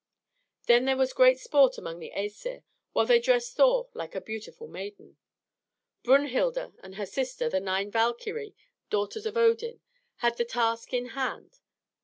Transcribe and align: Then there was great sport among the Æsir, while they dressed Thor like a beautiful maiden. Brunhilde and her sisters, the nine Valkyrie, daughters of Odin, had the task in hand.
Then 0.65 0.85
there 0.85 0.97
was 0.97 1.13
great 1.13 1.37
sport 1.39 1.77
among 1.77 1.99
the 1.99 2.11
Æsir, 2.15 2.63
while 2.91 3.05
they 3.05 3.19
dressed 3.19 3.55
Thor 3.55 3.87
like 3.93 4.15
a 4.15 4.19
beautiful 4.21 4.65
maiden. 4.67 5.17
Brunhilde 6.01 6.73
and 6.81 6.95
her 6.95 7.05
sisters, 7.05 7.51
the 7.51 7.59
nine 7.59 7.91
Valkyrie, 7.91 8.55
daughters 8.89 9.27
of 9.27 9.37
Odin, 9.37 9.79
had 10.15 10.37
the 10.37 10.43
task 10.45 10.91
in 10.91 11.09
hand. 11.09 11.59